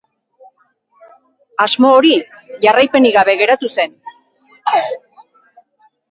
[1.65, 2.13] Asmo hori
[2.63, 3.93] jarraipenik gabe geratu zen.